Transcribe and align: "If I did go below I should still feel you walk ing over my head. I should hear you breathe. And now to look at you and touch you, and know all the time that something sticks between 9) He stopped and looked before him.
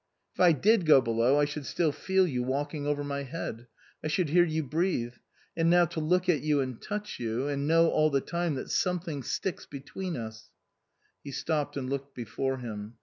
"If 0.33 0.39
I 0.39 0.51
did 0.51 0.87
go 0.87 0.99
below 0.99 1.39
I 1.39 1.45
should 1.45 1.63
still 1.67 1.91
feel 1.91 2.25
you 2.25 2.41
walk 2.41 2.73
ing 2.73 2.87
over 2.87 3.03
my 3.03 3.21
head. 3.21 3.67
I 4.03 4.07
should 4.07 4.29
hear 4.29 4.43
you 4.43 4.63
breathe. 4.63 5.13
And 5.55 5.69
now 5.69 5.85
to 5.85 5.99
look 5.99 6.27
at 6.27 6.41
you 6.41 6.59
and 6.59 6.81
touch 6.81 7.19
you, 7.19 7.47
and 7.47 7.67
know 7.67 7.87
all 7.91 8.09
the 8.09 8.19
time 8.19 8.55
that 8.55 8.71
something 8.71 9.21
sticks 9.21 9.67
between 9.67 10.13
9) 10.13 10.31
He 11.23 11.29
stopped 11.31 11.77
and 11.77 11.87
looked 11.87 12.15
before 12.15 12.57
him. 12.57 12.95